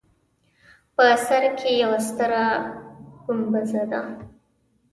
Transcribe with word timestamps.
په 0.95 1.05
سر 1.25 1.43
کې 1.59 1.71
یوه 1.81 1.97
ستره 2.07 2.43
ګومبزه 3.23 3.83
ده. 3.91 4.01